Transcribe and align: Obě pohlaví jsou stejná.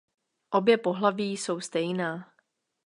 Obě 0.49 0.77
pohlaví 0.77 1.37
jsou 1.37 1.59
stejná. 1.59 2.33